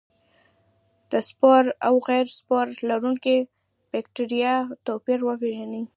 د 1.11 1.13
سپور 1.29 1.63
او 1.87 1.93
غیر 2.07 2.27
سپور 2.39 2.65
لرونکو 2.89 3.35
بکټریا 3.91 4.53
توپیر 4.85 5.19
وپیژني. 5.27 5.83